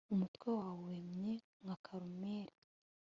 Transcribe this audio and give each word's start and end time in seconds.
umutwe 0.13 0.47
wawe 0.59 0.81
wemye 0.87 1.33
nka 1.63 1.75
karumeli 1.85 2.55